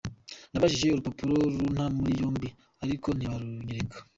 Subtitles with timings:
[0.51, 2.47] Nabajije urupapuro runta muri yombi
[2.83, 3.97] ariko ntibarunyereka.